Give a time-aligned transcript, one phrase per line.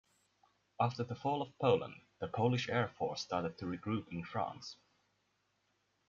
[0.79, 4.77] After the fall of Poland, the Polish Air Force started to regroup in France.